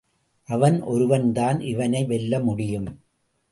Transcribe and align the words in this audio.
அவன் 0.49 0.81
ஒருவன்தான் 0.81 1.59
இவனை 1.59 2.05
வெல்ல 2.05 2.39
முடியும். 2.39 3.01